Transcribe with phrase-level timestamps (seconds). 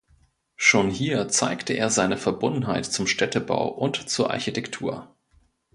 [0.55, 5.15] Schon hier zeigte er seine Verbundenheit zum Städtebau und zur Architektur.